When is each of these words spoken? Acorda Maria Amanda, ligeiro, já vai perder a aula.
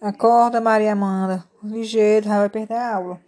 Acorda 0.00 0.60
Maria 0.60 0.92
Amanda, 0.92 1.44
ligeiro, 1.60 2.26
já 2.26 2.38
vai 2.38 2.48
perder 2.48 2.74
a 2.74 2.94
aula. 2.94 3.20